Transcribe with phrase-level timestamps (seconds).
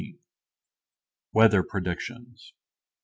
[1.31, 2.53] WEATHER PREDICTIONS.